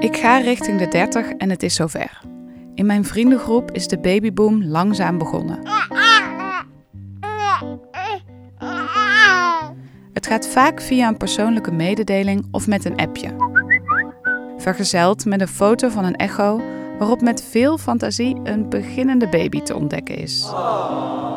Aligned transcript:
Ik 0.00 0.16
ga 0.16 0.38
richting 0.38 0.78
de 0.78 0.88
30 0.88 1.30
en 1.30 1.50
het 1.50 1.62
is 1.62 1.74
zover. 1.74 2.20
In 2.74 2.86
mijn 2.86 3.04
vriendengroep 3.04 3.70
is 3.70 3.88
de 3.88 3.98
babyboom 3.98 4.64
langzaam 4.64 5.18
begonnen. 5.18 5.58
Het 10.12 10.26
gaat 10.26 10.48
vaak 10.48 10.80
via 10.80 11.08
een 11.08 11.16
persoonlijke 11.16 11.72
mededeling 11.72 12.48
of 12.50 12.66
met 12.66 12.84
een 12.84 12.96
appje. 12.96 13.28
Vergezeld 14.56 15.24
met 15.24 15.40
een 15.40 15.48
foto 15.48 15.88
van 15.88 16.04
een 16.04 16.16
echo 16.16 16.60
waarop 16.98 17.20
met 17.20 17.42
veel 17.42 17.78
fantasie 17.78 18.40
een 18.42 18.68
beginnende 18.68 19.28
baby 19.28 19.62
te 19.62 19.74
ontdekken 19.74 20.16
is. 20.16 20.48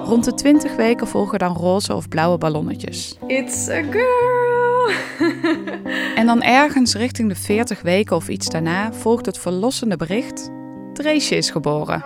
Rond 0.06 0.24
de 0.24 0.34
20 0.34 0.76
weken 0.76 1.08
volgen 1.08 1.40
dan 1.40 1.56
roze 1.56 1.96
of 1.96 2.08
blauwe 2.08 2.38
ballonnetjes. 2.38 3.18
It's 3.28 3.70
a 3.70 3.82
girl! 3.82 4.43
En 6.16 6.26
dan 6.26 6.42
ergens 6.42 6.96
richting 6.96 7.30
de 7.30 7.36
40 7.36 7.82
weken 7.82 8.16
of 8.16 8.28
iets 8.28 8.50
daarna 8.50 8.94
volgt 8.94 9.26
het 9.26 9.38
verlossende 9.38 9.98
bericht: 9.98 10.50
Dreesje 10.94 11.36
is 11.36 11.50
geboren. 11.50 12.06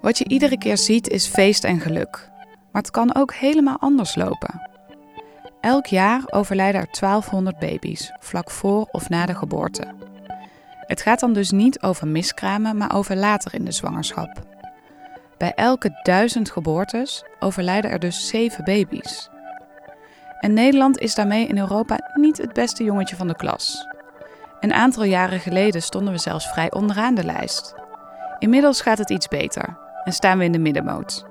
Wat 0.00 0.18
je 0.18 0.28
iedere 0.28 0.58
keer 0.58 0.78
ziet 0.78 1.08
is 1.08 1.26
feest 1.26 1.64
en 1.64 1.80
geluk. 1.80 2.28
Maar 2.72 2.82
het 2.82 2.90
kan 2.90 3.14
ook 3.14 3.34
helemaal 3.34 3.78
anders 3.78 4.14
lopen. 4.14 4.68
Elk 5.60 5.86
jaar 5.86 6.22
overlijden 6.26 6.80
er 6.80 6.86
1200 7.00 7.58
baby's, 7.58 8.12
vlak 8.20 8.50
voor 8.50 8.88
of 8.92 9.08
na 9.08 9.26
de 9.26 9.34
geboorte. 9.34 9.94
Het 10.86 11.02
gaat 11.02 11.20
dan 11.20 11.32
dus 11.32 11.50
niet 11.50 11.82
over 11.82 12.08
miskramen, 12.08 12.76
maar 12.76 12.94
over 12.94 13.16
later 13.16 13.54
in 13.54 13.64
de 13.64 13.72
zwangerschap. 13.72 14.59
Bij 15.40 15.52
elke 15.54 16.00
duizend 16.02 16.50
geboortes 16.50 17.24
overlijden 17.38 17.90
er 17.90 17.98
dus 17.98 18.28
zeven 18.28 18.64
baby's. 18.64 19.28
En 20.40 20.52
Nederland 20.52 20.98
is 20.98 21.14
daarmee 21.14 21.46
in 21.46 21.58
Europa 21.58 22.10
niet 22.14 22.38
het 22.38 22.52
beste 22.52 22.84
jongetje 22.84 23.16
van 23.16 23.28
de 23.28 23.36
klas. 23.36 23.86
Een 24.60 24.72
aantal 24.72 25.04
jaren 25.04 25.40
geleden 25.40 25.82
stonden 25.82 26.12
we 26.12 26.18
zelfs 26.18 26.48
vrij 26.48 26.72
onderaan 26.72 27.14
de 27.14 27.24
lijst. 27.24 27.74
Inmiddels 28.38 28.80
gaat 28.80 28.98
het 28.98 29.10
iets 29.10 29.28
beter 29.28 29.78
en 30.04 30.12
staan 30.12 30.38
we 30.38 30.44
in 30.44 30.52
de 30.52 30.58
middenmoot. 30.58 31.24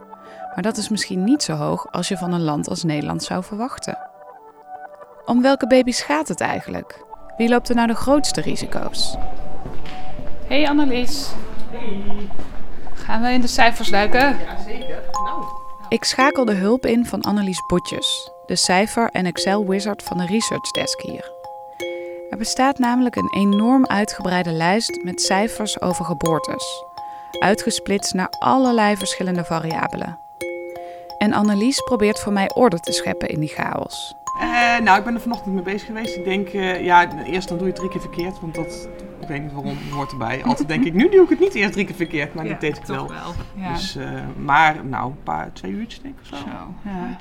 Maar 0.54 0.64
dat 0.64 0.78
is 0.78 0.90
misschien 0.90 1.24
niet 1.24 1.44
zo 1.44 1.54
hoog 1.54 1.92
als 1.92 2.08
je 2.08 2.18
van 2.18 2.34
een 2.34 2.44
land 2.44 2.70
als 2.70 2.84
Nederland 2.84 3.24
zou 3.24 3.44
verwachten. 3.44 3.98
Om 5.26 5.42
welke 5.42 5.68
baby's 5.68 6.02
gaat 6.02 6.28
het 6.28 6.42
eigenlijk? 6.42 7.06
Wie 7.38 7.50
loopt 7.50 7.70
er 7.70 7.76
nou 7.76 7.88
de 7.88 7.96
grootste 7.96 8.42
risico's? 8.42 9.18
Hey 10.48 10.70
Annelies. 10.70 11.32
Gaan 13.10 13.22
we 13.22 13.30
in 13.30 13.42
de 13.42 13.48
cijfers 13.48 13.90
duiken? 13.90 14.38
Ik 15.88 16.04
schakel 16.04 16.46
de 16.46 16.54
hulp 16.54 16.86
in 16.86 17.06
van 17.06 17.22
Annelies 17.22 17.64
Botjes, 17.68 18.32
de 18.46 18.56
cijfer- 18.56 19.10
en 19.12 19.26
Excel-wizard 19.26 20.04
van 20.04 20.18
de 20.18 20.26
Research 20.26 20.72
Desk 20.72 21.02
hier. 21.02 21.32
Er 22.30 22.38
bestaat 22.38 22.80
namelijk 22.80 23.16
een 23.16 23.34
enorm 23.36 23.86
uitgebreide 23.86 24.52
lijst 24.52 25.04
met 25.04 25.22
cijfers 25.22 25.82
over 25.82 26.06
geboortes, 26.06 26.84
uitgesplitst 27.40 28.14
naar 28.14 28.30
allerlei 28.40 28.98
verschillende 28.98 29.44
variabelen. 29.44 30.20
En 31.18 31.34
Annelies 31.34 31.82
probeert 31.82 32.20
voor 32.20 32.34
mij 32.34 32.50
orde 32.54 32.80
te 32.80 32.92
scheppen 32.92 33.30
in 33.30 33.40
die 33.40 33.54
chaos. 33.56 34.16
Eh, 34.40 34.80
nou, 34.80 34.98
ik 34.98 35.04
ben 35.04 35.14
er 35.14 35.22
vanochtend 35.22 35.54
mee 35.54 35.64
bezig 35.64 35.88
geweest. 35.88 36.16
Ik 36.16 36.24
denk, 36.24 36.50
eh, 36.50 36.84
ja, 36.84 37.24
eerst 37.24 37.48
dan 37.48 37.58
doe 37.58 37.68
je 37.68 37.74
het 37.74 37.82
drie 37.82 37.92
keer 37.92 38.02
verkeerd, 38.02 38.40
want 38.40 38.56
dat, 38.56 38.88
ik 39.22 39.28
weet 39.28 39.42
niet 39.42 39.54
waarom, 39.54 39.78
hoort 39.92 40.12
erbij. 40.12 40.44
Altijd 40.44 40.68
denk 40.68 40.86
ik, 40.86 40.94
nu 40.94 41.10
doe 41.10 41.24
ik 41.24 41.30
het 41.30 41.40
niet 41.40 41.56
eerst 41.56 41.74
drie 41.74 41.86
keer 41.86 41.96
verkeerd, 41.96 42.34
maar 42.34 42.44
dit 42.44 42.62
deed 42.62 42.78
ik 42.78 42.86
wel. 42.86 43.12
Ja. 43.56 43.74
Dus, 43.74 43.96
eh, 43.96 44.12
maar, 44.38 44.86
nou, 44.86 45.10
een 45.10 45.24
paar, 45.24 45.54
twee 45.54 45.72
uurtjes 45.72 46.02
denk 46.02 46.16
ik 46.16 46.22
of 46.22 46.28
zo. 46.28 46.36
Zo, 46.36 46.90
ja. 46.90 47.18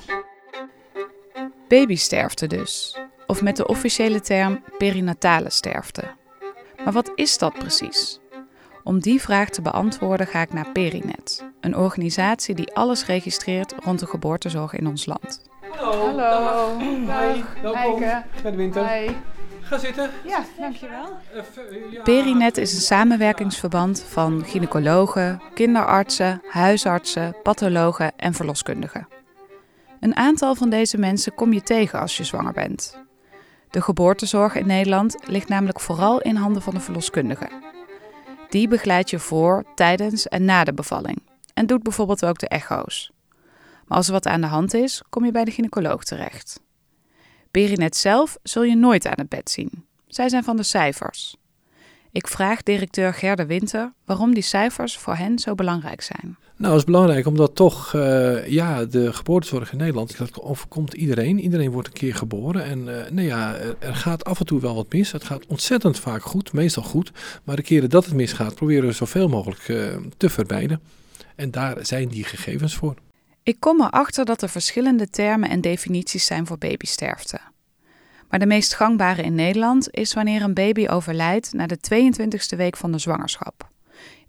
Babysterfte 1.67 2.47
dus. 2.47 2.97
Of 3.27 3.41
met 3.41 3.57
de 3.57 3.67
officiële 3.67 4.21
term 4.21 4.63
perinatale 4.77 5.49
sterfte. 5.49 6.03
Maar 6.83 6.93
wat 6.93 7.11
is 7.15 7.37
dat 7.37 7.53
precies? 7.53 8.19
Om 8.83 8.99
die 8.99 9.21
vraag 9.21 9.49
te 9.49 9.61
beantwoorden 9.61 10.27
ga 10.27 10.41
ik 10.41 10.53
naar 10.53 10.71
Perinet, 10.71 11.45
een 11.61 11.75
organisatie 11.75 12.55
die 12.55 12.73
alles 12.73 13.05
registreert 13.05 13.73
rond 13.83 13.99
de 13.99 14.05
geboortezorg 14.05 14.73
in 14.73 14.87
ons 14.87 15.05
land. 15.05 15.41
Hallo. 15.77 16.07
Hallo. 16.07 16.77
Hoi, 16.77 17.43
welkom. 17.61 18.01
Heike. 18.01 18.23
Bij 18.41 18.51
de 18.51 18.57
winter. 18.57 18.87
Hi. 18.87 19.09
Ga 19.69 19.77
zitten. 19.77 20.09
Ja, 20.25 20.45
dankjewel. 20.59 21.17
Even, 21.33 21.91
ja. 21.91 22.01
Perinet 22.01 22.57
is 22.57 22.73
een 22.73 22.81
samenwerkingsverband 22.81 24.03
van 24.07 24.43
gynaecologen, 24.45 25.41
kinderartsen, 25.53 26.41
huisartsen, 26.47 27.35
pathologen 27.43 28.11
en 28.17 28.33
verloskundigen. 28.33 29.07
Een 29.99 30.15
aantal 30.15 30.55
van 30.55 30.69
deze 30.69 30.97
mensen 30.97 31.35
kom 31.35 31.53
je 31.53 31.61
tegen 31.61 31.99
als 31.99 32.17
je 32.17 32.23
zwanger 32.23 32.53
bent. 32.53 32.97
De 33.69 33.81
geboortezorg 33.81 34.55
in 34.55 34.67
Nederland 34.67 35.17
ligt 35.27 35.47
namelijk 35.47 35.79
vooral 35.79 36.21
in 36.21 36.35
handen 36.35 36.61
van 36.61 36.73
de 36.73 36.79
verloskundige. 36.79 37.49
Die 38.49 38.67
begeleidt 38.67 39.09
je 39.09 39.19
voor, 39.19 39.63
tijdens 39.75 40.27
en 40.27 40.45
na 40.45 40.63
de 40.63 40.73
bevalling 40.73 41.21
en 41.53 41.65
doet 41.65 41.83
bijvoorbeeld 41.83 42.25
ook 42.25 42.39
de 42.39 42.47
echo's. 42.47 43.11
Maar 43.85 43.97
als 43.97 44.07
er 44.07 44.13
wat 44.13 44.27
aan 44.27 44.41
de 44.41 44.47
hand 44.47 44.73
is, 44.73 45.01
kom 45.09 45.25
je 45.25 45.31
bij 45.31 45.43
de 45.43 45.51
gynaecoloog 45.51 46.03
terecht. 46.03 46.59
Berinet 47.51 47.95
zelf 47.97 48.37
zul 48.43 48.63
je 48.63 48.75
nooit 48.75 49.05
aan 49.05 49.13
het 49.15 49.29
bed 49.29 49.49
zien. 49.49 49.85
Zij 50.07 50.29
zijn 50.29 50.43
van 50.43 50.55
de 50.57 50.63
cijfers. 50.63 51.35
Ik 52.11 52.27
vraag 52.27 52.63
directeur 52.63 53.13
Gerda 53.13 53.45
Winter 53.45 53.93
waarom 54.05 54.33
die 54.33 54.43
cijfers 54.43 54.97
voor 54.97 55.15
hen 55.15 55.39
zo 55.39 55.55
belangrijk 55.55 56.01
zijn. 56.01 56.37
Nou, 56.57 56.71
dat 56.71 56.79
is 56.79 56.83
belangrijk 56.85 57.25
omdat 57.25 57.55
toch, 57.55 57.93
eh, 57.93 58.47
ja, 58.47 58.85
de 58.85 59.13
geboortezorg 59.13 59.71
in 59.71 59.77
Nederland, 59.77 60.17
dat 60.17 60.41
overkomt 60.41 60.93
iedereen. 60.93 61.39
Iedereen 61.39 61.71
wordt 61.71 61.87
een 61.87 61.93
keer 61.93 62.15
geboren 62.15 62.63
en 62.63 63.05
eh, 63.05 63.11
nee, 63.11 63.25
ja, 63.25 63.55
er- 63.55 63.75
er 63.79 63.95
gaat 63.95 64.23
af 64.25 64.39
en 64.39 64.45
toe 64.45 64.59
wel 64.61 64.75
wat 64.75 64.93
mis. 64.93 65.11
Het 65.11 65.23
gaat 65.23 65.45
ontzettend 65.47 65.99
vaak 65.99 66.21
goed, 66.23 66.53
meestal 66.53 66.83
goed. 66.83 67.11
Maar 67.43 67.55
de 67.55 67.61
keren 67.61 67.89
dat 67.89 68.05
het 68.05 68.13
misgaat, 68.13 68.55
proberen 68.55 68.85
we 68.85 68.91
zoveel 68.91 69.27
mogelijk 69.27 69.67
eh, 69.69 69.95
te 70.17 70.29
vermijden. 70.29 70.81
En 71.35 71.51
daar 71.51 71.85
zijn 71.85 72.07
die 72.07 72.23
gegevens 72.23 72.75
voor. 72.75 72.95
Ik 73.49 73.59
kom 73.59 73.81
erachter 73.81 74.25
dat 74.25 74.41
er 74.41 74.49
verschillende 74.49 75.09
termen 75.09 75.49
en 75.49 75.61
definities 75.61 76.25
zijn 76.25 76.47
voor 76.47 76.57
babysterfte. 76.57 77.39
Maar 78.29 78.39
de 78.39 78.45
meest 78.45 78.75
gangbare 78.75 79.21
in 79.21 79.35
Nederland 79.35 79.91
is 79.91 80.13
wanneer 80.13 80.41
een 80.41 80.53
baby 80.53 80.87
overlijdt 80.87 81.53
na 81.53 81.67
de 81.67 81.77
22e 81.77 82.57
week 82.57 82.77
van 82.77 82.91
de 82.91 82.97
zwangerschap. 82.97 83.69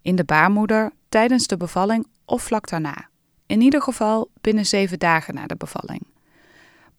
In 0.02 0.16
de 0.16 0.24
baarmoeder, 0.24 0.92
tijdens 1.08 1.46
de 1.46 1.56
bevalling 1.56 2.06
of 2.24 2.42
vlak 2.42 2.68
daarna. 2.68 3.08
In 3.46 3.60
ieder 3.60 3.82
geval 3.82 4.30
binnen 4.40 4.66
zeven 4.66 4.98
dagen 4.98 5.34
na 5.34 5.46
de 5.46 5.56
bevalling. 5.56 6.06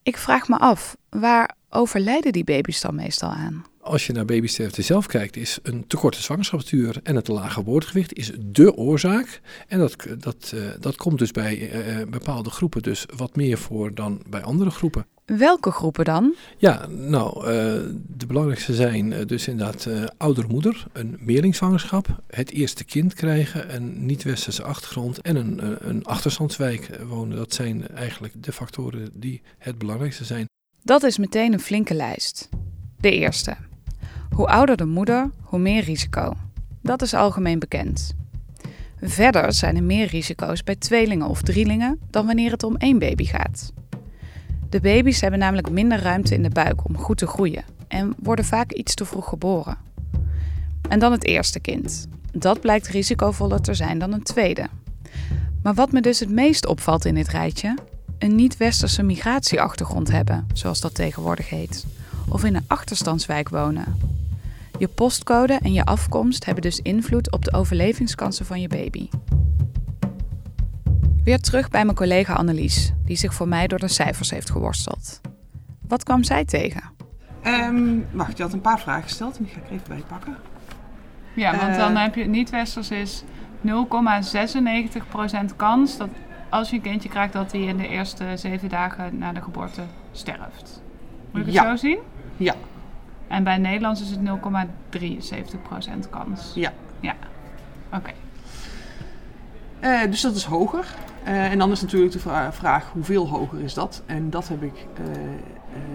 Ik 0.04 0.18
vraag 0.18 0.48
me 0.48 0.58
af, 0.58 0.98
waar 1.10 1.56
overlijden 1.70 2.32
die 2.32 2.44
baby's 2.44 2.82
dan 2.82 2.96
meestal 2.96 3.30
aan? 3.30 3.66
Als 3.82 4.08
je 4.08 4.14
naar 4.14 4.26
babysterfte 4.26 4.82
zelf 4.82 5.06
kijkt, 5.06 5.38
is 5.38 5.60
een 5.64 5.88
te 5.88 5.98
korte 5.98 6.22
zwangerschapsduur 6.22 7.00
en 7.04 7.16
het 7.16 7.28
lage 7.28 7.50
geboortegewicht 7.54 8.14
is 8.14 8.32
dé 8.40 8.76
oorzaak. 8.76 9.42
En 9.68 9.80
dat, 9.80 9.96
dat, 10.18 10.52
eh, 10.56 10.62
dat 10.80 10.96
komt 10.96 11.20
dus 11.20 11.32
bij 11.32 11.70
eh, 11.70 12.08
bepaalde 12.08 12.50
groepen 12.50 12.82
dus 12.82 13.06
wat 13.16 13.36
meer 13.36 13.58
voor 13.58 13.94
dan 13.94 14.22
bij 14.30 14.42
andere 14.42 14.70
groepen. 14.70 15.06
Welke 15.38 15.72
groepen 15.72 16.06
dan? 16.06 16.36
Ja, 16.58 16.88
nou, 16.88 17.38
eh, 17.38 17.54
de 18.08 18.26
belangrijkste 18.28 18.74
zijn 18.74 19.14
eh, 19.14 19.26
dus 19.26 19.48
inderdaad 19.48 19.86
eh 19.86 20.04
oudere 20.18 20.48
moeder, 20.48 20.86
een 20.94 21.18
meerlingzwangerschap, 21.20 22.22
het 22.28 22.52
eerste 22.52 22.84
kind 22.84 23.14
krijgen, 23.14 23.76
een 23.76 24.06
niet-westerse 24.06 24.64
achtergrond 24.64 25.22
en 25.22 25.36
een, 25.36 25.66
een, 25.66 25.78
een 25.90 26.06
achterstandswijk 26.06 27.00
wonen. 27.08 27.38
Dat 27.38 27.54
zijn 27.54 27.88
eigenlijk 27.88 28.44
de 28.44 28.52
factoren 28.52 29.10
die 29.14 29.42
het 29.58 29.78
belangrijkste 29.78 30.26
zijn. 30.26 30.46
Dat 30.84 31.04
is 31.04 31.18
meteen 31.18 31.54
een 31.54 31.60
flinke 31.60 31.94
lijst. 31.94 32.50
De 33.00 33.12
eerste. 33.12 33.58
Hoe 34.42 34.50
ouder 34.50 34.78
de 34.78 34.86
moeder, 34.86 35.30
hoe 35.42 35.60
meer 35.60 35.84
risico. 35.84 36.34
Dat 36.82 37.02
is 37.02 37.14
algemeen 37.14 37.60
bekend. 37.60 38.14
Verder 39.02 39.54
zijn 39.54 39.76
er 39.76 39.84
meer 39.84 40.08
risico's 40.08 40.64
bij 40.64 40.76
tweelingen 40.76 41.28
of 41.28 41.42
drielingen 41.42 42.00
dan 42.10 42.26
wanneer 42.26 42.52
het 42.52 42.64
om 42.64 42.76
één 42.76 43.00
baby 43.00 43.26
gaat. 43.26 43.74
De 44.70 44.80
baby's 44.80 45.22
hebben 45.22 45.40
namelijk 45.40 45.70
minder 45.70 46.02
ruimte 46.02 46.34
in 46.34 46.44
de 46.44 46.50
buik 46.50 46.86
om 46.86 46.98
goed 46.98 47.18
te 47.18 47.28
groeien 47.28 47.64
en 47.88 48.14
worden 48.20 48.46
vaak 48.46 48.72
iets 48.72 48.94
te 48.94 49.06
vroeg 49.06 49.30
geboren. 49.30 49.78
En 50.90 51.00
dan 51.00 51.12
het 51.12 51.26
eerste 51.26 51.60
kind. 51.60 52.08
Dat 52.32 52.62
blijkt 52.62 52.88
risicovoller 52.88 53.62
te 53.62 53.74
zijn 53.74 54.00
dan 54.00 54.14
een 54.14 54.24
tweede. 54.24 54.68
Maar 55.64 55.74
wat 55.74 55.92
me 55.92 56.02
dus 56.02 56.20
het 56.20 56.30
meest 56.30 56.66
opvalt 56.66 57.06
in 57.06 57.16
dit 57.16 57.28
rijtje, 57.28 57.78
een 58.20 58.36
niet-westerse 58.36 59.04
migratieachtergrond 59.04 60.12
hebben, 60.12 60.48
zoals 60.54 60.80
dat 60.80 60.96
tegenwoordig 60.96 61.50
heet, 61.50 61.86
of 62.30 62.44
in 62.44 62.56
een 62.56 62.66
achterstandswijk 62.68 63.50
wonen. 63.50 64.20
Je 64.82 64.88
postcode 64.88 65.54
en 65.54 65.74
je 65.74 65.86
afkomst 65.86 66.46
hebben 66.46 66.64
dus 66.64 66.80
invloed 66.80 67.32
op 67.32 67.46
de 67.46 67.54
overlevingskansen 67.54 68.46
van 68.46 68.62
je 68.62 68.68
baby. 68.68 69.10
Weer 71.24 71.40
terug 71.40 71.70
bij 71.70 71.84
mijn 71.86 71.96
collega 71.96 72.34
Annelies, 72.34 72.94
die 73.06 73.16
zich 73.16 73.34
voor 73.34 73.48
mij 73.48 73.68
door 73.68 73.80
de 73.80 73.88
cijfers 73.88 74.30
heeft 74.30 74.50
geworsteld. 74.50 75.22
Wat 75.88 76.04
kwam 76.04 76.24
zij 76.24 76.46
tegen? 76.46 76.82
Ehm, 77.42 78.00
wacht, 78.12 78.38
je 78.38 78.44
had 78.44 78.54
een 78.54 78.62
paar 78.62 78.80
vragen 78.80 79.04
gesteld 79.04 79.38
en 79.38 79.44
die 79.44 79.54
ga 79.54 79.60
ik 79.60 79.66
er 79.66 79.72
even 79.72 79.88
bij 79.88 80.04
pakken. 80.08 80.36
Ja, 81.36 81.58
want 81.58 81.76
dan 81.76 81.96
heb 81.96 82.16
je 82.16 82.26
niet-westers 82.26 82.92
is 82.92 83.24
0,96% 83.62 85.56
kans 85.56 85.98
dat 85.98 86.10
als 86.50 86.70
je 86.70 86.76
een 86.76 86.82
kindje 86.82 87.10
krijgt 87.10 87.34
dat 87.34 87.52
hij 87.52 87.62
in 87.62 87.78
de 87.78 87.88
eerste 87.88 88.26
zeven 88.36 88.70
dagen 88.70 89.18
na 89.18 89.32
de 89.34 89.42
geboorte 89.42 89.82
sterft. 90.12 90.82
Moet 91.32 91.40
ik 91.42 91.46
het 91.46 91.56
Ja. 91.56 91.70
zo 91.70 91.76
zien? 91.76 92.00
Ja. 92.38 92.56
En 93.32 93.44
bij 93.44 93.58
Nederlands 93.58 94.02
is 94.02 94.10
het 94.10 94.20
0,73% 96.06 96.10
kans. 96.10 96.52
Ja. 96.56 96.74
Ja. 97.00 97.16
Oké. 97.94 98.12
Eh, 99.80 100.02
dus 100.10 100.22
dat 100.22 100.36
is 100.36 100.44
hoger. 100.44 100.86
Eh, 101.24 101.52
en 101.52 101.58
dan 101.58 101.72
is 101.72 101.82
natuurlijk 101.82 102.12
de 102.12 102.20
vra- 102.20 102.54
vraag 102.54 102.90
hoeveel 102.94 103.28
hoger 103.30 103.60
is 103.62 103.74
dat? 103.74 104.04
En 104.06 104.30
dat 104.30 104.48
heb 104.48 104.64
ik 104.64 104.74
eh, 104.98 105.12
eh, 105.12 105.22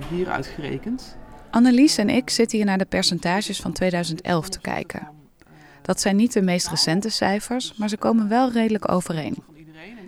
hier 0.08 0.28
uitgerekend. 0.30 1.16
Annelies 1.50 1.98
en 1.98 2.08
ik 2.10 2.30
zitten 2.30 2.56
hier 2.56 2.66
naar 2.66 2.78
de 2.78 2.84
percentages 2.84 3.60
van 3.60 3.72
2011 3.72 4.48
te 4.48 4.60
kijken. 4.60 5.08
Dat 5.82 6.00
zijn 6.00 6.16
niet 6.16 6.32
de 6.32 6.42
meest 6.42 6.68
recente 6.68 7.08
cijfers, 7.08 7.74
maar 7.76 7.88
ze 7.88 7.96
komen 7.96 8.28
wel 8.28 8.50
redelijk 8.52 8.92
overeen. 8.92 9.36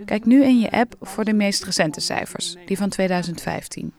Kijk 0.05 0.25
nu 0.25 0.45
in 0.45 0.59
je 0.59 0.71
app 0.71 0.95
voor 1.01 1.25
de 1.25 1.33
meest 1.33 1.65
recente 1.65 2.01
cijfers, 2.01 2.57
die 2.67 2.77
van 2.77 2.89
2015. 2.89 3.93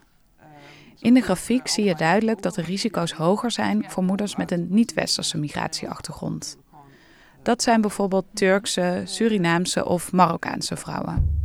In 1.00 1.14
de 1.14 1.20
grafiek 1.20 1.68
zie 1.68 1.84
je 1.84 1.94
duidelijk 1.94 2.42
dat 2.42 2.54
de 2.54 2.62
risico's 2.62 3.12
hoger 3.12 3.50
zijn 3.50 3.84
voor 3.88 4.04
moeders 4.04 4.36
met 4.36 4.50
een 4.50 4.66
niet-westerse 4.70 5.38
migratieachtergrond. 5.38 6.58
Dat 7.42 7.62
zijn 7.62 7.80
bijvoorbeeld 7.80 8.26
Turkse, 8.34 9.02
Surinaamse 9.04 9.86
of 9.86 10.12
Marokkaanse 10.12 10.76
vrouwen. 10.76 11.38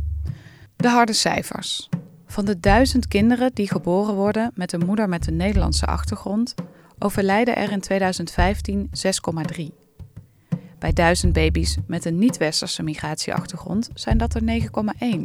De 0.76 0.88
harde 0.88 1.12
cijfers. 1.12 1.88
Van 2.26 2.44
de 2.44 2.60
duizend 2.60 3.08
kinderen 3.08 3.50
die 3.54 3.68
geboren 3.68 4.14
worden 4.14 4.50
met 4.54 4.72
een 4.72 4.84
moeder 4.86 5.08
met 5.08 5.26
een 5.26 5.36
Nederlandse 5.36 5.86
achtergrond, 5.86 6.54
overlijden 6.98 7.56
er 7.56 7.72
in 7.72 7.80
2015 7.80 8.90
6,3. 9.56 9.64
Bij 10.78 10.92
duizend 10.92 11.32
baby's 11.32 11.76
met 11.86 12.04
een 12.04 12.18
niet-westerse 12.18 12.82
migratieachtergrond 12.82 13.90
zijn 13.94 14.18
dat 14.18 14.34
er 14.34 14.42
9,1. 14.42 15.18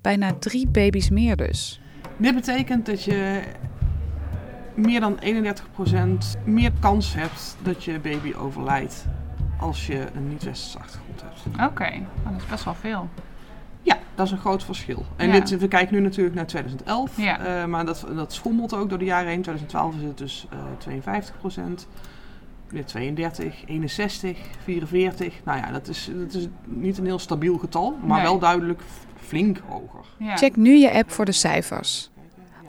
Bijna 0.00 0.34
drie 0.34 0.68
baby's 0.68 1.10
meer 1.10 1.36
dus. 1.36 1.80
Dit 2.16 2.34
betekent 2.34 2.86
dat 2.86 3.02
je 3.04 3.42
meer 4.74 5.00
dan 5.00 5.18
31% 5.20 6.44
meer 6.44 6.72
kans 6.80 7.14
hebt 7.14 7.56
dat 7.62 7.84
je 7.84 7.98
baby 8.00 8.34
overlijdt 8.34 9.04
als 9.60 9.86
je 9.86 10.06
een 10.14 10.28
niet-westerse 10.28 10.78
achtergrond 10.78 11.22
hebt. 11.22 11.70
Oké, 11.70 11.90
dat 12.24 12.32
is 12.40 12.46
best 12.46 12.64
wel 12.64 12.74
veel. 12.74 13.08
Ja, 13.82 13.96
dat 14.14 14.26
is 14.26 14.32
een 14.32 14.38
groot 14.38 14.64
verschil. 14.64 15.04
En 15.16 15.26
Ja. 15.26 15.32
dit, 15.32 15.58
we 15.58 15.68
kijken 15.68 15.94
nu 15.94 16.00
natuurlijk 16.00 16.34
naar 16.36 16.46
2011, 16.46 17.16
Ja. 17.16 17.38
eh, 17.38 17.64
maar 17.64 17.84
dat, 17.86 18.06
dat 18.14 18.32
schommelt 18.32 18.74
ook 18.74 18.88
door 18.88 18.98
de 18.98 19.04
jaren 19.04 19.28
heen. 19.28 19.42
2012 19.42 19.94
is 19.96 20.02
het 20.02 20.18
dus 20.18 20.46
eh 20.50 20.58
52%, 20.78 21.86
weer 22.68 22.84
32, 22.84 23.54
61, 23.66 24.38
44. 24.62 25.34
Nou 25.44 25.58
ja, 25.58 25.70
dat 25.72 25.88
is, 25.88 26.10
dat 26.14 26.34
is 26.34 26.46
niet 26.64 26.98
een 26.98 27.04
heel 27.04 27.18
stabiel 27.18 27.58
getal, 27.58 27.96
maar 28.04 28.16
Nee. 28.16 28.26
wel 28.26 28.38
duidelijk 28.38 28.82
flink 29.20 29.58
hoger. 29.68 30.04
Check 30.36 30.56
nu 30.56 30.76
je 30.76 30.92
app 30.92 31.10
voor 31.10 31.24
de 31.24 31.32
cijfers. 31.32 32.10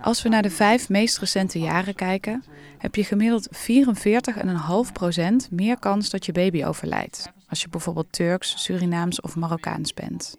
Als 0.02 0.22
we 0.22 0.30
naar 0.30 0.42
de 0.42 0.50
vijf 0.50 0.90
meest 0.90 1.18
recente 1.18 1.60
jaren 1.60 1.96
kijken, 1.96 2.44
heb 2.78 2.96
je 2.96 3.04
gemiddeld 3.04 3.50
44,5% 3.52 5.50
meer 5.52 5.80
kans 5.80 6.10
dat 6.10 6.26
je 6.26 6.32
baby 6.32 6.64
overlijdt. 6.66 7.32
Als 7.50 7.62
je 7.62 7.70
bijvoorbeeld 7.70 8.12
Turks, 8.12 8.64
Surinaams 8.64 9.22
of 9.22 9.36
Marokkaans 9.36 9.94
bent. 9.94 10.38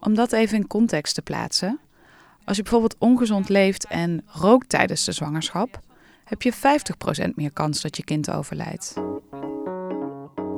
Om 0.00 0.14
dat 0.14 0.32
even 0.32 0.56
in 0.56 0.66
context 0.66 1.14
te 1.14 1.22
plaatsen. 1.22 1.78
Als 2.44 2.56
je 2.56 2.62
bijvoorbeeld 2.62 2.96
ongezond 2.98 3.48
leeft 3.48 3.86
en 3.86 4.22
rookt 4.26 4.68
tijdens 4.68 5.04
de 5.04 5.12
zwangerschap, 5.12 5.80
heb 6.28 6.42
je 6.42 6.52
50% 6.52 7.34
meer 7.34 7.52
kans 7.52 7.82
dat 7.82 7.96
je 7.96 8.04
kind 8.04 8.30
overlijdt. 8.30 8.94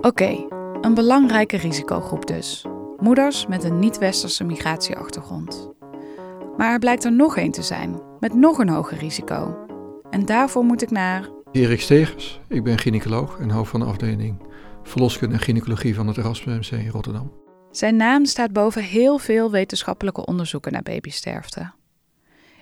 Oké, 0.01 0.47
een 0.81 0.95
belangrijke 0.95 1.57
risicogroep 1.57 2.27
dus. 2.27 2.67
Moeders 2.99 3.47
met 3.47 3.65
een 3.65 3.79
niet-westerse 3.79 4.45
migratieachtergrond. 4.45 5.71
Maar 6.57 6.73
er 6.73 6.79
blijkt 6.79 7.05
er 7.05 7.13
nog 7.13 7.37
één 7.37 7.51
te 7.51 7.63
zijn, 7.63 8.01
met 8.21 8.35
nog 8.35 8.59
een 8.59 8.69
hoger 8.69 8.99
risico. 8.99 9.67
En 10.11 10.27
daarvoor 10.27 10.65
moet 10.65 10.83
ik 10.83 10.91
naar. 10.91 11.29
Erik 11.53 11.81
Stegers, 11.81 12.41
ik 12.49 12.65
ben 12.65 12.79
gynaecoloog 12.79 13.39
en 13.39 13.51
hoofd 13.51 13.71
van 13.71 13.81
de 13.81 13.87
afdeling 13.87 14.49
verloskunde 14.83 15.35
en 15.35 15.41
gynaecologie 15.41 15.95
van 15.95 16.07
het 16.07 16.17
Erasmus 16.17 16.71
MC 16.71 16.79
in 16.79 16.89
Rotterdam. 16.89 17.33
Zijn 17.71 17.97
naam 17.97 18.25
staat 18.25 18.53
boven 18.53 18.83
heel 18.83 19.19
veel 19.19 19.51
wetenschappelijke 19.51 20.27
onderzoeken 20.27 20.73
naar 20.73 20.83
babysterfte. 20.83 21.73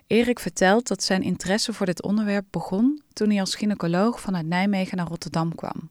Erik 0.08 0.38
vertelt 0.38 0.88
dat 0.88 1.02
zijn 1.02 1.22
interesse 1.22 1.72
voor 1.72 1.87
dit 1.87 2.02
onderwerp 2.02 2.44
begon 2.50 3.02
toen 3.12 3.28
hij 3.31 3.40
als 3.40 3.55
gynaecoloog 3.55 4.20
vanuit 4.20 4.46
Nijmegen 4.46 4.96
naar 4.96 5.06
Rotterdam 5.06 5.55
kwam. 5.55 5.90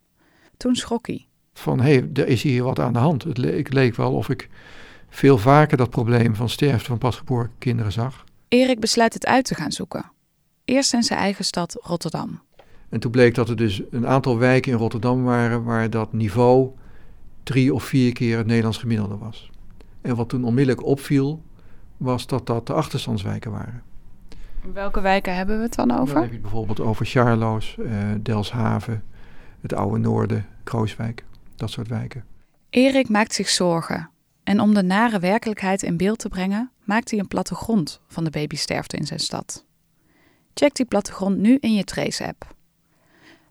Toen 0.57 0.75
schrok 0.75 1.07
hij. 1.07 1.25
Van 1.53 1.79
hé, 1.79 1.93
hey, 1.93 2.09
er 2.13 2.27
is 2.27 2.41
hier 2.41 2.63
wat 2.63 2.79
aan 2.79 2.93
de 2.93 2.99
hand. 2.99 3.23
Het, 3.23 3.37
le- 3.37 3.57
ik 3.57 3.73
leek 3.73 3.95
wel 3.95 4.13
of 4.13 4.29
ik 4.29 4.49
veel 5.09 5.37
vaker 5.37 5.77
dat 5.77 5.89
probleem 5.89 6.35
van 6.35 6.49
sterfte 6.49 6.85
van 6.85 6.97
pasgeboren 6.97 7.51
kinderen 7.57 7.91
zag. 7.91 8.23
Erik 8.47 8.79
besluit 8.79 9.13
het 9.13 9.25
uit 9.25 9.45
te 9.45 9.55
gaan 9.55 9.71
zoeken. 9.71 10.11
Eerst 10.65 10.93
in 10.93 11.03
zijn 11.03 11.19
eigen 11.19 11.45
stad 11.45 11.77
Rotterdam. 11.81 12.41
En 12.89 12.99
toen 12.99 13.11
bleek 13.11 13.35
dat 13.35 13.49
er 13.49 13.55
dus 13.55 13.81
een 13.91 14.07
aantal 14.07 14.37
wijken 14.37 14.71
in 14.71 14.77
Rotterdam 14.77 15.23
waren 15.23 15.63
waar 15.63 15.89
dat 15.89 16.13
niveau 16.13 16.69
drie 17.43 17.73
of 17.73 17.83
vier 17.83 18.13
keer 18.13 18.37
het 18.37 18.47
Nederlands 18.47 18.77
gemiddelde 18.77 19.17
was. 19.17 19.49
En 20.01 20.15
wat 20.15 20.29
toen 20.29 20.43
onmiddellijk 20.43 20.85
opviel, 20.85 21.43
was 21.97 22.27
dat 22.27 22.45
dat 22.45 22.67
de 22.67 22.73
achterstandswijken 22.73 23.51
waren. 23.51 23.83
Welke 24.73 25.01
wijken 25.01 25.35
hebben 25.35 25.57
we 25.57 25.63
het 25.63 25.75
dan 25.75 25.87
Dan 25.87 25.97
heb 25.97 26.07
over? 26.07 26.23
je 26.25 26.31
het 26.31 26.41
bijvoorbeeld 26.41 26.79
over 26.79 27.05
Charloes, 27.05 27.77
eh, 27.77 27.91
Delshaven, 28.21 29.03
het 29.61 29.73
Oude 29.73 29.97
Noorden, 29.97 30.45
Krooswijk, 30.63 31.25
dat 31.55 31.71
soort 31.71 31.87
wijken. 31.87 32.23
Erik 32.69 33.09
maakt 33.09 33.33
zich 33.33 33.49
zorgen. 33.49 34.09
En 34.43 34.59
om 34.59 34.73
de 34.73 34.83
nare 34.83 35.19
werkelijkheid 35.19 35.83
in 35.83 35.97
beeld 35.97 36.19
te 36.19 36.29
brengen, 36.29 36.71
maakt 36.83 37.09
hij 37.11 37.19
een 37.19 37.27
plattegrond 37.27 38.01
van 38.07 38.23
de 38.23 38.29
babysterfte 38.29 38.97
in 38.97 39.05
zijn 39.05 39.19
stad. 39.19 39.65
Check 40.53 40.75
die 40.75 40.85
plattegrond 40.85 41.37
nu 41.37 41.57
in 41.59 41.73
je 41.73 41.83
Trace-app. 41.83 42.55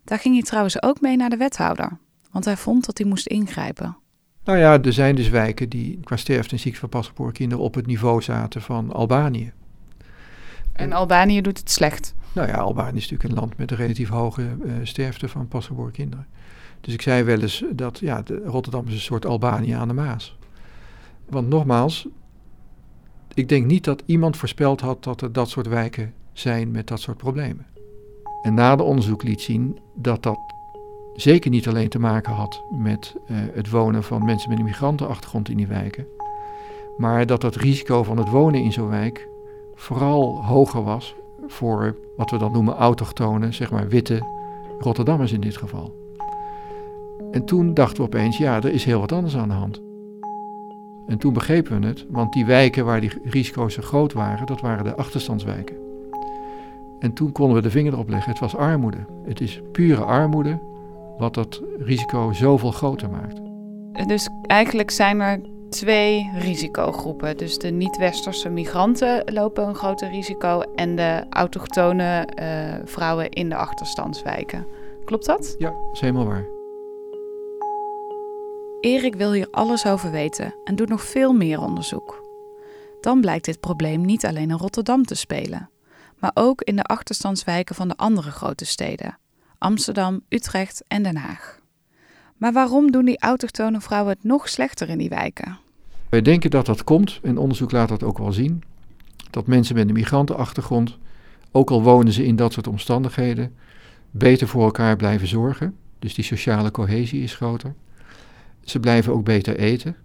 Daar 0.04 0.18
ging 0.18 0.34
hij 0.34 0.42
trouwens 0.42 0.82
ook 0.82 1.00
mee 1.00 1.16
naar 1.16 1.30
de 1.30 1.36
wethouder, 1.36 1.98
want 2.30 2.44
hij 2.44 2.56
vond 2.56 2.86
dat 2.86 2.98
hij 2.98 3.06
moest 3.06 3.26
ingrijpen. 3.26 3.96
Nou 4.44 4.58
ja, 4.58 4.82
er 4.82 4.92
zijn 4.92 5.14
dus 5.14 5.28
wijken 5.28 5.68
die 5.68 6.00
qua 6.04 6.16
sterfte 6.16 6.54
en 6.54 6.60
ziekte 6.60 6.80
van 6.80 6.88
pasgeboren 6.88 7.32
kinderen 7.32 7.64
op 7.64 7.74
het 7.74 7.86
niveau 7.86 8.22
zaten 8.22 8.62
van 8.62 8.92
Albanië. 8.92 9.52
En 10.76 10.92
Albanië 10.92 11.40
doet 11.40 11.58
het 11.58 11.70
slecht. 11.70 12.14
Nou 12.32 12.48
ja, 12.48 12.54
Albanië 12.54 12.96
is 12.96 13.10
natuurlijk 13.10 13.30
een 13.30 13.38
land 13.38 13.56
met 13.56 13.70
een 13.70 13.76
relatief 13.76 14.08
hoge 14.08 14.42
eh, 14.42 14.72
sterfte 14.82 15.28
van 15.28 15.48
pasgeboren 15.48 15.92
kinderen. 15.92 16.26
Dus 16.80 16.94
ik 16.94 17.02
zei 17.02 17.22
wel 17.22 17.40
eens 17.40 17.64
dat 17.72 17.98
ja, 17.98 18.22
de, 18.22 18.42
Rotterdam 18.44 18.86
is 18.86 18.92
een 18.92 19.00
soort 19.00 19.26
Albanië 19.26 19.72
aan 19.72 19.88
de 19.88 19.94
Maas. 19.94 20.36
Want 21.28 21.48
nogmaals, 21.48 22.08
ik 23.34 23.48
denk 23.48 23.66
niet 23.66 23.84
dat 23.84 24.02
iemand 24.06 24.36
voorspeld 24.36 24.80
had 24.80 25.04
dat 25.04 25.20
er 25.20 25.32
dat 25.32 25.48
soort 25.48 25.68
wijken 25.68 26.14
zijn 26.32 26.70
met 26.70 26.86
dat 26.86 27.00
soort 27.00 27.16
problemen. 27.16 27.66
En 28.42 28.54
na 28.54 28.76
de 28.76 28.82
onderzoek 28.82 29.22
liet 29.22 29.40
zien 29.40 29.78
dat 29.94 30.22
dat 30.22 30.38
zeker 31.14 31.50
niet 31.50 31.68
alleen 31.68 31.88
te 31.88 31.98
maken 31.98 32.32
had 32.32 32.62
met 32.70 33.14
eh, 33.26 33.36
het 33.52 33.70
wonen 33.70 34.02
van 34.02 34.24
mensen 34.24 34.48
met 34.48 34.58
een 34.58 34.64
migrantenachtergrond 34.64 35.48
in 35.48 35.56
die 35.56 35.66
wijken, 35.66 36.06
maar 36.96 37.26
dat 37.26 37.42
het 37.42 37.56
risico 37.56 38.02
van 38.02 38.16
het 38.16 38.28
wonen 38.28 38.62
in 38.62 38.72
zo'n 38.72 38.88
wijk 38.88 39.28
vooral 39.76 40.44
hoger 40.44 40.84
was 40.84 41.14
voor 41.46 41.96
wat 42.16 42.30
we 42.30 42.38
dan 42.38 42.52
noemen 42.52 42.74
autochtone, 42.74 43.52
zeg 43.52 43.70
maar 43.70 43.88
witte 43.88 44.20
Rotterdammers 44.78 45.32
in 45.32 45.40
dit 45.40 45.56
geval. 45.56 45.94
En 47.30 47.44
toen 47.44 47.74
dachten 47.74 47.96
we 47.96 48.02
opeens, 48.02 48.38
ja, 48.38 48.56
er 48.56 48.72
is 48.72 48.84
heel 48.84 49.00
wat 49.00 49.12
anders 49.12 49.36
aan 49.36 49.48
de 49.48 49.54
hand. 49.54 49.82
En 51.06 51.18
toen 51.18 51.32
begrepen 51.32 51.80
we 51.80 51.86
het, 51.86 52.06
want 52.10 52.32
die 52.32 52.46
wijken 52.46 52.84
waar 52.84 53.00
die 53.00 53.12
risico's 53.24 53.74
zo 53.74 53.82
groot 53.82 54.12
waren, 54.12 54.46
dat 54.46 54.60
waren 54.60 54.84
de 54.84 54.96
achterstandswijken. 54.96 55.76
En 56.98 57.12
toen 57.12 57.32
konden 57.32 57.56
we 57.56 57.62
de 57.62 57.70
vinger 57.70 57.92
erop 57.92 58.08
leggen, 58.08 58.30
het 58.30 58.40
was 58.40 58.56
armoede. 58.56 59.06
Het 59.24 59.40
is 59.40 59.60
pure 59.72 60.04
armoede 60.04 60.58
wat 61.18 61.34
dat 61.34 61.62
risico 61.78 62.32
zoveel 62.32 62.70
groter 62.70 63.10
maakt. 63.10 63.40
Dus 64.08 64.28
eigenlijk 64.42 64.90
zijn 64.90 65.20
er 65.20 65.40
twee 65.68 66.30
risicogroepen. 66.34 67.36
Dus 67.36 67.58
de 67.58 67.70
niet-westerse 67.70 68.48
migranten 68.48 69.32
lopen 69.32 69.68
een 69.68 69.74
groter 69.74 70.10
risico 70.10 70.60
en 70.60 70.96
de 70.96 71.26
autochtone 71.30 72.26
eh, 72.26 72.74
vrouwen 72.84 73.30
in 73.30 73.48
de 73.48 73.56
achterstandswijken. 73.56 74.66
Klopt 75.04 75.26
dat? 75.26 75.54
Ja, 75.58 75.70
dat 75.70 75.92
is 75.92 76.00
helemaal 76.00 76.26
waar. 76.26 76.44
Erik 78.80 79.14
wil 79.14 79.32
hier 79.32 79.48
alles 79.50 79.86
over 79.86 80.10
weten 80.10 80.54
en 80.64 80.76
doet 80.76 80.88
nog 80.88 81.02
veel 81.02 81.32
meer 81.32 81.60
onderzoek. 81.60 82.24
Dan 83.00 83.20
blijkt 83.20 83.44
dit 83.44 83.60
probleem 83.60 84.04
niet 84.04 84.26
alleen 84.26 84.50
in 84.50 84.56
Rotterdam 84.56 85.04
te 85.04 85.14
spelen, 85.14 85.70
maar 86.18 86.30
ook 86.34 86.62
in 86.62 86.76
de 86.76 86.82
achterstandswijken 86.82 87.74
van 87.74 87.88
de 87.88 87.96
andere 87.96 88.30
grote 88.30 88.64
steden: 88.64 89.18
Amsterdam, 89.58 90.20
Utrecht 90.28 90.84
en 90.88 91.02
Den 91.02 91.16
Haag. 91.16 91.55
Maar 92.36 92.52
waarom 92.52 92.90
doen 92.90 93.04
die 93.04 93.20
autochtone 93.20 93.80
vrouwen 93.80 94.12
het 94.12 94.24
nog 94.24 94.48
slechter 94.48 94.88
in 94.88 94.98
die 94.98 95.08
wijken? 95.08 95.58
Wij 96.08 96.22
denken 96.22 96.50
dat 96.50 96.66
dat 96.66 96.84
komt, 96.84 97.20
en 97.22 97.38
onderzoek 97.38 97.72
laat 97.72 97.88
dat 97.88 98.02
ook 98.02 98.18
wel 98.18 98.32
zien, 98.32 98.62
dat 99.30 99.46
mensen 99.46 99.74
met 99.74 99.88
een 99.88 99.94
migrantenachtergrond, 99.94 100.98
ook 101.50 101.70
al 101.70 101.82
wonen 101.82 102.12
ze 102.12 102.26
in 102.26 102.36
dat 102.36 102.52
soort 102.52 102.66
omstandigheden, 102.66 103.54
beter 104.10 104.48
voor 104.48 104.64
elkaar 104.64 104.96
blijven 104.96 105.28
zorgen. 105.28 105.76
Dus 105.98 106.14
die 106.14 106.24
sociale 106.24 106.70
cohesie 106.70 107.22
is 107.22 107.34
groter. 107.34 107.74
Ze 108.64 108.80
blijven 108.80 109.12
ook 109.12 109.24
beter 109.24 109.56
eten. 109.58 109.96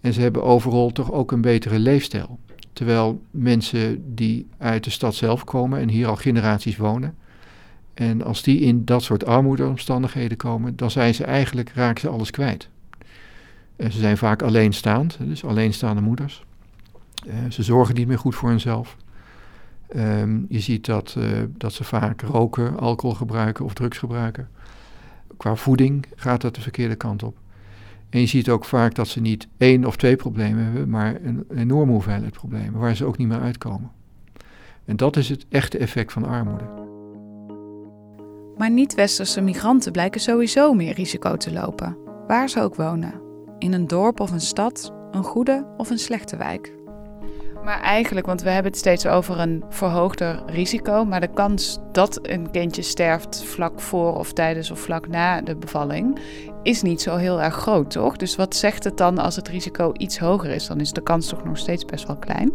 En 0.00 0.12
ze 0.12 0.20
hebben 0.20 0.42
overal 0.42 0.90
toch 0.90 1.12
ook 1.12 1.32
een 1.32 1.40
betere 1.40 1.78
leefstijl. 1.78 2.38
Terwijl 2.72 3.22
mensen 3.30 4.14
die 4.14 4.46
uit 4.58 4.84
de 4.84 4.90
stad 4.90 5.14
zelf 5.14 5.44
komen 5.44 5.80
en 5.80 5.88
hier 5.88 6.06
al 6.06 6.16
generaties 6.16 6.76
wonen. 6.76 7.16
En 7.94 8.22
als 8.22 8.42
die 8.42 8.60
in 8.60 8.84
dat 8.84 9.02
soort 9.02 9.26
armoedeomstandigheden 9.26 10.36
komen, 10.36 10.76
dan 10.76 10.90
zijn 10.90 11.14
ze 11.14 11.24
eigenlijk, 11.24 11.72
raken 11.74 12.00
ze 12.00 12.08
alles 12.08 12.30
kwijt. 12.30 12.68
Uh, 13.76 13.90
ze 13.90 13.98
zijn 13.98 14.16
vaak 14.16 14.42
alleenstaand, 14.42 15.18
dus 15.20 15.44
alleenstaande 15.44 16.02
moeders. 16.02 16.44
Uh, 17.26 17.34
ze 17.50 17.62
zorgen 17.62 17.94
niet 17.94 18.06
meer 18.06 18.18
goed 18.18 18.34
voor 18.34 18.48
hunzelf. 18.48 18.96
Um, 19.96 20.46
je 20.48 20.60
ziet 20.60 20.86
dat, 20.86 21.14
uh, 21.18 21.24
dat 21.56 21.72
ze 21.72 21.84
vaak 21.84 22.20
roken, 22.20 22.78
alcohol 22.78 23.14
gebruiken 23.14 23.64
of 23.64 23.74
drugs 23.74 23.98
gebruiken. 23.98 24.48
Qua 25.36 25.54
voeding 25.54 26.06
gaat 26.16 26.40
dat 26.40 26.54
de 26.54 26.60
verkeerde 26.60 26.94
kant 26.94 27.22
op. 27.22 27.36
En 28.10 28.20
je 28.20 28.26
ziet 28.26 28.48
ook 28.48 28.64
vaak 28.64 28.94
dat 28.94 29.08
ze 29.08 29.20
niet 29.20 29.48
één 29.56 29.84
of 29.84 29.96
twee 29.96 30.16
problemen 30.16 30.64
hebben, 30.64 30.88
maar 30.88 31.16
een 31.22 31.44
enorme 31.54 31.92
hoeveelheid 31.92 32.32
problemen 32.32 32.80
waar 32.80 32.96
ze 32.96 33.04
ook 33.04 33.16
niet 33.16 33.28
meer 33.28 33.40
uitkomen. 33.40 33.90
En 34.84 34.96
dat 34.96 35.16
is 35.16 35.28
het 35.28 35.46
echte 35.48 35.78
effect 35.78 36.12
van 36.12 36.24
armoede. 36.24 36.81
Maar 38.56 38.70
niet-westerse 38.70 39.40
migranten 39.40 39.92
blijken 39.92 40.20
sowieso 40.20 40.72
meer 40.72 40.94
risico 40.94 41.36
te 41.36 41.52
lopen, 41.52 41.96
waar 42.26 42.48
ze 42.48 42.60
ook 42.60 42.74
wonen. 42.74 43.20
In 43.58 43.72
een 43.72 43.86
dorp 43.86 44.20
of 44.20 44.30
een 44.30 44.40
stad, 44.40 44.92
een 45.10 45.24
goede 45.24 45.66
of 45.76 45.90
een 45.90 45.98
slechte 45.98 46.36
wijk. 46.36 46.72
Maar 47.64 47.80
eigenlijk, 47.80 48.26
want 48.26 48.42
we 48.42 48.50
hebben 48.50 48.70
het 48.70 48.80
steeds 48.80 49.06
over 49.06 49.40
een 49.40 49.64
verhoogder 49.68 50.42
risico, 50.46 51.04
maar 51.04 51.20
de 51.20 51.32
kans 51.32 51.78
dat 51.92 52.18
een 52.22 52.50
kindje 52.50 52.82
sterft 52.82 53.44
vlak 53.44 53.80
voor 53.80 54.16
of 54.16 54.32
tijdens 54.32 54.70
of 54.70 54.80
vlak 54.80 55.08
na 55.08 55.40
de 55.40 55.56
bevalling 55.56 56.18
is 56.62 56.82
niet 56.82 57.00
zo 57.00 57.16
heel 57.16 57.42
erg 57.42 57.54
groot, 57.54 57.90
toch? 57.90 58.16
Dus 58.16 58.36
wat 58.36 58.56
zegt 58.56 58.84
het 58.84 58.96
dan 58.96 59.18
als 59.18 59.36
het 59.36 59.48
risico 59.48 59.90
iets 59.96 60.18
hoger 60.18 60.50
is? 60.50 60.66
Dan 60.66 60.80
is 60.80 60.92
de 60.92 61.02
kans 61.02 61.28
toch 61.28 61.44
nog 61.44 61.58
steeds 61.58 61.84
best 61.84 62.06
wel 62.06 62.16
klein? 62.16 62.52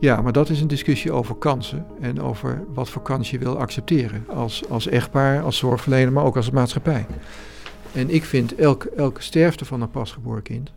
Ja, 0.00 0.20
maar 0.20 0.32
dat 0.32 0.50
is 0.50 0.60
een 0.60 0.68
discussie 0.68 1.12
over 1.12 1.34
kansen 1.34 1.86
en 2.00 2.20
over 2.20 2.64
wat 2.74 2.88
voor 2.88 3.02
kans 3.02 3.30
je 3.30 3.38
wil 3.38 3.58
accepteren 3.58 4.24
als, 4.28 4.68
als 4.68 4.86
echtpaar, 4.86 5.42
als 5.42 5.56
zorgverlener, 5.56 6.12
maar 6.12 6.24
ook 6.24 6.36
als 6.36 6.50
maatschappij. 6.50 7.06
En 7.92 8.10
ik 8.10 8.24
vind 8.24 8.54
elke, 8.54 8.90
elke 8.90 9.22
sterfte 9.22 9.64
van 9.64 9.80
een 9.80 9.90
pasgeboren 9.90 10.42
kind 10.42 10.72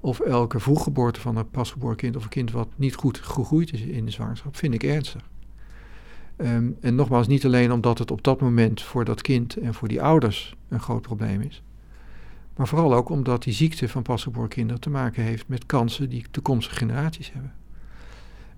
of 0.00 0.20
elke 0.20 0.60
vroeggeboorte 0.60 1.20
van 1.20 1.36
een 1.36 1.50
pasgeboren 1.50 1.96
kind 1.96 2.16
of 2.16 2.22
een 2.22 2.28
kind 2.28 2.50
wat 2.50 2.68
niet 2.76 2.94
goed 2.94 3.18
gegroeid 3.18 3.72
is 3.72 3.80
in 3.80 4.04
de 4.04 4.10
zwangerschap, 4.10 4.56
vind 4.56 4.74
ik 4.74 4.82
ernstig. 4.82 5.28
Um, 6.36 6.76
en 6.80 6.94
nogmaals, 6.94 7.26
niet 7.26 7.44
alleen 7.44 7.72
omdat 7.72 7.98
het 7.98 8.10
op 8.10 8.22
dat 8.24 8.40
moment 8.40 8.82
voor 8.82 9.04
dat 9.04 9.22
kind 9.22 9.56
en 9.56 9.74
voor 9.74 9.88
die 9.88 10.02
ouders 10.02 10.56
een 10.68 10.80
groot 10.80 11.02
probleem 11.02 11.40
is, 11.40 11.62
maar 12.56 12.68
vooral 12.68 12.94
ook 12.94 13.08
omdat 13.08 13.42
die 13.42 13.52
ziekte 13.52 13.88
van 13.88 14.02
pasgeboren 14.02 14.48
kinderen 14.48 14.80
te 14.80 14.90
maken 14.90 15.22
heeft 15.22 15.48
met 15.48 15.66
kansen 15.66 16.08
die 16.08 16.24
toekomstige 16.30 16.76
generaties 16.76 17.32
hebben. 17.32 17.59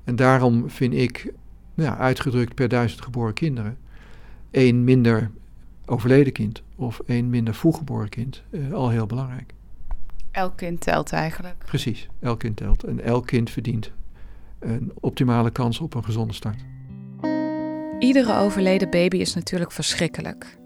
En 0.05 0.17
daarom 0.17 0.71
vind 0.71 0.95
ik, 0.95 1.33
nou 1.75 1.89
ja, 1.91 1.97
uitgedrukt 1.97 2.55
per 2.55 2.69
duizend 2.69 3.03
geboren 3.03 3.35
kinderen, 3.35 3.79
één 4.51 4.85
minder 4.85 5.31
overleden 5.87 6.33
kind 6.33 6.63
of 6.77 7.01
één 7.07 7.31
minder 7.31 7.55
vroeggeboren 7.55 8.09
kind 8.09 8.43
uh, 8.51 8.73
al 8.73 8.89
heel 8.89 9.07
belangrijk. 9.07 9.55
Elk 10.31 10.57
kind 10.57 10.81
telt 10.81 11.13
eigenlijk. 11.13 11.65
Precies, 11.67 12.09
elk 12.21 12.39
kind 12.39 12.57
telt. 12.57 12.85
En 12.85 13.05
elk 13.05 13.27
kind 13.27 13.51
verdient 13.51 13.91
een 14.59 14.93
optimale 15.01 15.51
kans 15.51 15.81
op 15.81 15.95
een 15.95 16.05
gezonde 16.05 16.35
start. 16.35 16.65
Iedere 17.99 18.39
overleden 18.39 18.91
baby 18.91 19.17
is 19.17 19.35
natuurlijk 19.35 19.73
verschrikkelijk. 19.73 20.59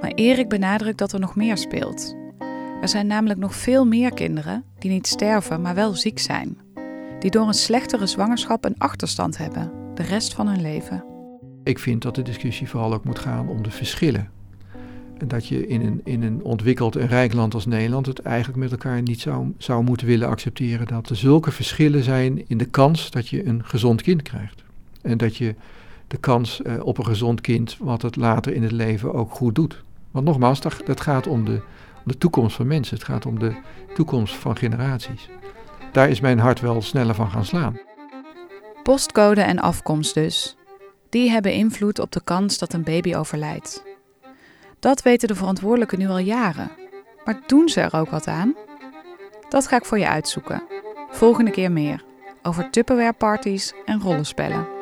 Maar 0.00 0.10
Erik 0.14 0.48
benadrukt 0.48 0.98
dat 0.98 1.12
er 1.12 1.20
nog 1.20 1.36
meer 1.36 1.56
speelt. 1.56 2.16
Er 2.80 2.88
zijn 2.88 3.06
namelijk 3.06 3.40
nog 3.40 3.54
veel 3.54 3.86
meer 3.86 4.14
kinderen 4.14 4.64
die 4.78 4.90
niet 4.90 5.06
sterven, 5.06 5.60
maar 5.60 5.74
wel 5.74 5.94
ziek 5.94 6.18
zijn. 6.18 6.58
Die 7.26 7.34
door 7.34 7.46
een 7.46 7.54
slechtere 7.54 8.06
zwangerschap 8.06 8.64
een 8.64 8.78
achterstand 8.78 9.38
hebben, 9.38 9.72
de 9.94 10.02
rest 10.02 10.34
van 10.34 10.48
hun 10.48 10.60
leven. 10.60 11.04
Ik 11.64 11.78
vind 11.78 12.02
dat 12.02 12.14
de 12.14 12.22
discussie 12.22 12.68
vooral 12.68 12.94
ook 12.94 13.04
moet 13.04 13.18
gaan 13.18 13.48
om 13.48 13.62
de 13.62 13.70
verschillen 13.70 14.30
dat 15.26 15.46
je 15.46 15.66
in 15.66 15.80
een, 15.80 16.00
in 16.04 16.22
een 16.22 16.44
ontwikkeld 16.44 16.96
en 16.96 17.06
rijk 17.06 17.32
land 17.32 17.54
als 17.54 17.66
Nederland 17.66 18.06
het 18.06 18.18
eigenlijk 18.18 18.58
met 18.58 18.70
elkaar 18.70 19.02
niet 19.02 19.20
zou, 19.20 19.52
zou 19.58 19.84
moeten 19.84 20.06
willen 20.06 20.28
accepteren 20.28 20.86
dat 20.86 21.08
er 21.08 21.16
zulke 21.16 21.50
verschillen 21.50 22.02
zijn 22.02 22.48
in 22.48 22.58
de 22.58 22.64
kans 22.64 23.10
dat 23.10 23.28
je 23.28 23.46
een 23.46 23.64
gezond 23.64 24.02
kind 24.02 24.22
krijgt. 24.22 24.62
En 25.02 25.18
dat 25.18 25.36
je 25.36 25.54
de 26.06 26.16
kans 26.16 26.60
uh, 26.66 26.86
op 26.86 26.98
een 26.98 27.06
gezond 27.06 27.40
kind 27.40 27.76
wat 27.80 28.02
het 28.02 28.16
later 28.16 28.52
in 28.52 28.62
het 28.62 28.72
leven 28.72 29.14
ook 29.14 29.30
goed 29.30 29.54
doet. 29.54 29.82
Want 30.10 30.24
nogmaals, 30.24 30.60
dat, 30.60 30.80
dat 30.84 31.00
gaat 31.00 31.26
om 31.26 31.44
de, 31.44 31.60
om 31.94 32.02
de 32.04 32.18
toekomst 32.18 32.56
van 32.56 32.66
mensen. 32.66 32.96
Het 32.96 33.06
gaat 33.06 33.26
om 33.26 33.38
de 33.38 33.56
toekomst 33.94 34.34
van 34.34 34.56
generaties. 34.56 35.28
Daar 35.96 36.08
is 36.08 36.20
mijn 36.20 36.38
hart 36.38 36.60
wel 36.60 36.82
sneller 36.82 37.14
van 37.14 37.30
gaan 37.30 37.44
slaan. 37.44 37.78
Postcode 38.82 39.40
en 39.40 39.58
afkomst 39.58 40.14
dus. 40.14 40.56
Die 41.08 41.30
hebben 41.30 41.52
invloed 41.52 41.98
op 41.98 42.12
de 42.12 42.20
kans 42.24 42.58
dat 42.58 42.72
een 42.72 42.82
baby 42.82 43.14
overlijdt. 43.14 43.84
Dat 44.78 45.02
weten 45.02 45.28
de 45.28 45.34
verantwoordelijken 45.34 45.98
nu 45.98 46.08
al 46.08 46.18
jaren. 46.18 46.70
Maar 47.24 47.40
doen 47.46 47.68
ze 47.68 47.80
er 47.80 47.94
ook 47.94 48.10
wat 48.10 48.26
aan? 48.26 48.54
Dat 49.48 49.66
ga 49.66 49.76
ik 49.76 49.84
voor 49.84 49.98
je 49.98 50.08
uitzoeken. 50.08 50.62
Volgende 51.10 51.50
keer 51.50 51.72
meer 51.72 52.04
over 52.42 52.70
Tupperware 52.70 53.72
en 53.84 54.00
rollenspellen. 54.00 54.75